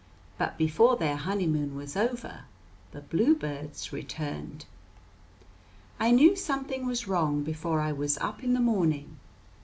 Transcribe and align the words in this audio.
But 0.39 0.57
before 0.57 0.97
their 0.97 1.15
honeymoon 1.15 1.75
was 1.75 1.95
over 1.95 2.45
the 2.91 3.01
bluebirds 3.01 3.93
returned. 3.93 4.65
I 5.99 6.09
knew 6.09 6.35
something 6.35 6.87
was 6.87 7.07
wrong 7.07 7.43
before 7.43 7.79
I 7.81 7.91
was 7.91 8.17
up 8.17 8.43
in 8.43 8.55
the 8.55 8.59
morning. 8.61 9.17